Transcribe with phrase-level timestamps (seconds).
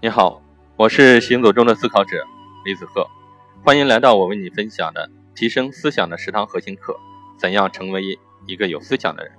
[0.00, 0.40] 你好，
[0.76, 2.24] 我是行走中的思考者
[2.64, 3.04] 李子鹤，
[3.64, 6.96] 欢迎来到我为你分享的提升思想的十堂核心课：
[7.36, 8.16] 怎样成为
[8.46, 9.32] 一个有思想的人？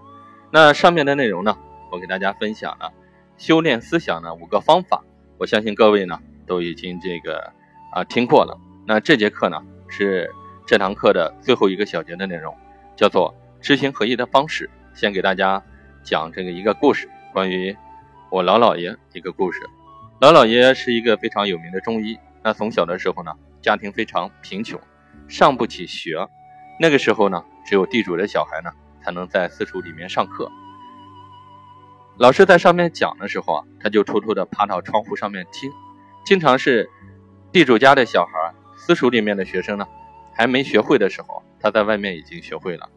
[0.52, 1.58] 那上面的内容呢，
[1.90, 2.92] 我给大家分享了
[3.38, 5.02] 修炼思想的五个方法，
[5.38, 7.54] 我相信各位呢都已经这个
[7.94, 8.60] 啊听过了。
[8.86, 10.30] 那这节课呢是
[10.66, 12.54] 这堂课的最后一个小节的内容，
[12.98, 14.70] 叫做知行合一的方式。
[14.94, 15.64] 先给大家
[16.04, 17.74] 讲这个一个故事，关于
[18.30, 19.62] 我老姥爷一个故事。
[20.20, 22.20] 老姥爷是一个非常有名的中医。
[22.44, 23.32] 那从小的时候呢，
[23.62, 24.78] 家庭非常贫穷，
[25.30, 26.28] 上不起学。
[26.78, 28.70] 那个时候呢，只有地主的小孩呢，
[29.02, 30.52] 才能在私塾里面上课。
[32.18, 35.72] 老师在上面讲的时候啊，他就偷偷的爬到窗户上面听。
[36.26, 36.90] 经常是
[37.54, 39.88] 地主家的小孩，私塾里面的学生呢，
[40.36, 42.90] 还没学会的时候，他在外面已经学会了。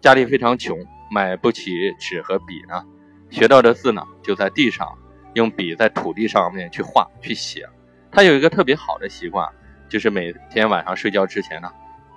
[0.00, 0.78] 家里非常穷，
[1.10, 2.86] 买不起纸和笔呢，
[3.28, 4.96] 学到的字呢，就在地上。
[5.36, 7.68] 用笔在土地上面去画去写，
[8.10, 9.46] 他有一个特别好的习惯，
[9.86, 11.70] 就是每天晚上睡觉之前呢，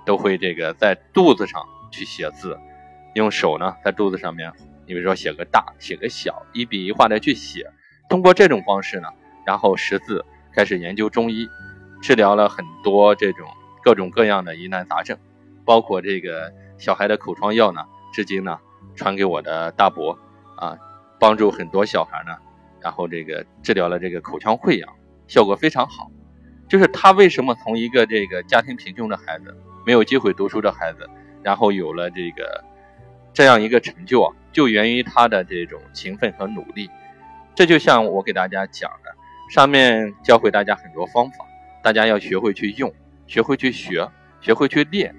[0.06, 2.58] 都会这个在肚子上去写字，
[3.12, 4.50] 用手呢在肚子上面，
[4.86, 7.70] 你比如说写个大，写个小，一笔一画的去写。
[8.08, 9.08] 通过这种方式呢，
[9.44, 11.46] 然后识字，开始研究中医，
[12.00, 13.46] 治疗了很多这种
[13.84, 15.18] 各种各样的疑难杂症，
[15.66, 17.82] 包括这个小孩的口疮药呢，
[18.14, 18.58] 至今呢
[18.96, 20.18] 传给我的大伯
[20.56, 20.78] 啊，
[21.18, 22.34] 帮助很多小孩呢。
[22.80, 24.88] 然后这个治疗了这个口腔溃疡，
[25.28, 26.10] 效果非常好。
[26.68, 31.08] 就是他为什么从一个这个家庭贫穷的孩子，没有机会读书的孩子，
[31.42, 32.64] 然后有了这个
[33.32, 36.88] 这样一个成就啊，就源于他的这种勤奋和努力。
[37.56, 39.10] 这就像我给大家讲的，
[39.50, 41.44] 上面教会大家很多方法，
[41.82, 42.92] 大家要学会去用，
[43.26, 44.08] 学会去学，
[44.40, 45.14] 学会去练。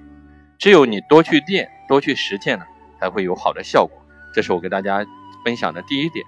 [0.58, 2.66] 只有你多去练，多去实践呢，
[2.98, 4.02] 才会有好的效果。
[4.34, 5.06] 这是我给大家
[5.44, 6.26] 分享的第一点。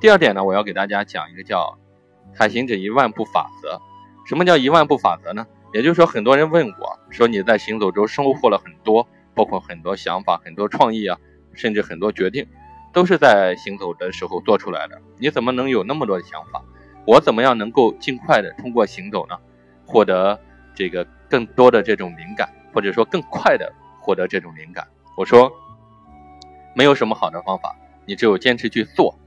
[0.00, 1.76] 第二点呢，我要给大家讲一个叫
[2.32, 3.80] “海行者一万步法则”。
[4.26, 5.44] 什么叫一万步法则呢？
[5.74, 11.18] 也就是说，很多人问我说：“你在行走中收获了很多，包括很多想法、很多创意啊，
[11.52, 12.46] 甚至很多决定，
[12.92, 15.02] 都是在行走的时候做出来的。
[15.18, 16.62] 你怎么能有那么多的想法？
[17.04, 19.36] 我怎么样能够尽快的通过行走呢，
[19.84, 20.38] 获得
[20.76, 24.86] 这个更多的这种灵感，或者说更快的获得这种灵感？”
[25.18, 25.50] 我说
[26.76, 27.74] ：“没有什么好的方法，
[28.06, 29.18] 你只有坚持去做。”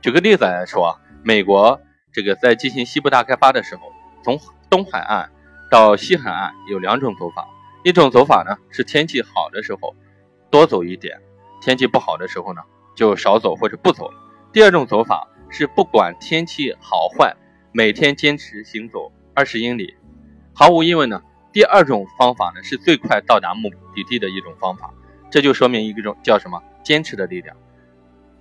[0.00, 1.80] 举个例子来说啊，美国
[2.12, 3.92] 这个在进行西部大开发的时候，
[4.22, 4.38] 从
[4.70, 5.30] 东海岸
[5.70, 7.48] 到西海岸有两种走法。
[7.84, 9.94] 一种走法呢是天气好的时候
[10.50, 11.20] 多走一点，
[11.60, 12.60] 天气不好的时候呢
[12.94, 14.18] 就少走或者不走了。
[14.52, 17.34] 第二种走法是不管天气好坏，
[17.72, 19.96] 每天坚持行走二十英里。
[20.54, 21.22] 毫无疑问呢，
[21.52, 24.92] 第二种方法呢是最快到达目的地的一种方法。
[25.30, 27.56] 这就说明一种叫什么坚持的力量。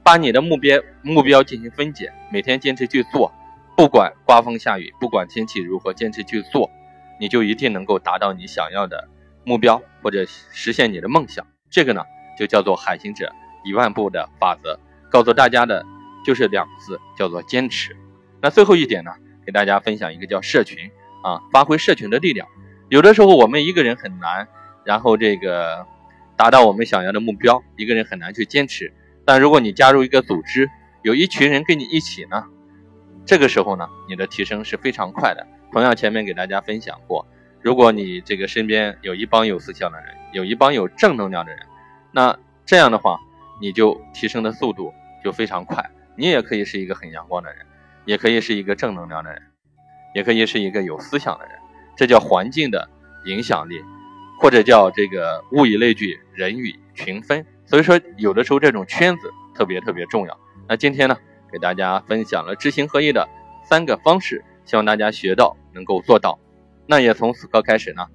[0.07, 3.29] 把你的目标目标进行分解，每天坚持去做，
[3.75, 6.71] 不管刮风下雨，不管天气如何，坚持去做，
[7.19, 9.09] 你就一定能够达到你想要的
[9.43, 11.45] 目标，或者实现你的梦想。
[11.69, 12.05] 这个呢，
[12.39, 13.29] 就叫做海行者
[13.65, 14.79] 一万步的法则。
[15.09, 15.85] 告诉大家的
[16.25, 17.93] 就是两个字，叫做坚持。
[18.41, 19.11] 那最后一点呢，
[19.45, 20.89] 给大家分享一个叫社群
[21.21, 22.47] 啊，发挥社群的力量。
[22.87, 24.47] 有的时候我们一个人很难，
[24.85, 25.85] 然后这个
[26.37, 28.93] 达到我们想要的目标，一个人很难去坚持。
[29.27, 30.69] 但如果你加入一个组织，
[31.01, 32.45] 有一群人跟你一起呢，
[33.25, 35.45] 这个时候呢，你的提升是非常快的。
[35.73, 37.27] 同样，前面给大家分享过，
[37.61, 41.59] 如果你这个身边有一帮有思想的人，有一帮有正能量的人，
[42.13, 43.19] 那这样的话，
[43.59, 45.91] 你就提升的速度就非常快。
[46.15, 47.65] 你也可以是一个很阳光的人，
[48.05, 49.41] 也可以是一个正能量的人，
[50.15, 51.53] 也可以是一个有思想的人。
[51.97, 52.89] 这叫环境的
[53.25, 53.81] 影响力，
[54.39, 57.45] 或者叫这个物以类聚，人以群分。
[57.67, 60.39] 所以说，有的时候这种圈子特别特别重要。
[60.67, 61.17] 那今天呢，
[61.51, 63.27] 给大家分享了知行合一的
[63.65, 66.39] 三个方式，希望大家学到能够做到。
[66.85, 68.07] 那也从此刻开始呢，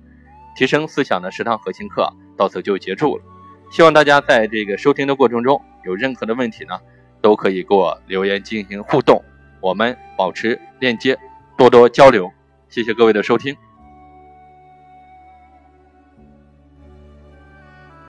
[0.56, 3.24] 提升思想的十堂核心课到此就结束了。
[3.70, 6.80] 希望大家在这个收听的过程中，有任何的问题呢，
[7.20, 9.22] 都可以给我留言进行互动，
[9.60, 11.18] 我们保持链接，
[11.58, 12.32] 多多交流。
[12.70, 13.54] 谢谢各位的收听。